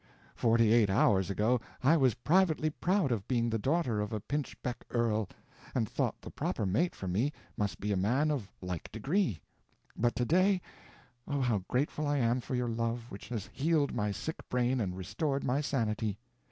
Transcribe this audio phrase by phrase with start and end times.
[0.33, 4.83] Forty eight hours ago I was privately proud of being the daughter of a pinchbeck
[4.89, 5.29] earl,
[5.75, 9.41] and thought the proper mate for me must be a man of like degree;
[9.95, 14.37] but to day—oh, how grateful I am for your love which has healed my sick
[14.49, 16.17] brain and restored my sanity!